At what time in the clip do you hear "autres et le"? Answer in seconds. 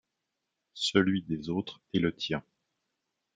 1.51-2.15